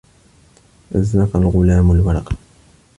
[0.91, 2.33] مَزَّقَ الْغُلاَمُ الْوَرَقَ.